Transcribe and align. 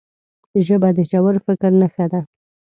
ژبه 0.65 0.89
د 0.97 0.99
ژور 1.09 1.35
فکر 1.45 1.71
نښه 1.81 2.05
ده 2.11 2.21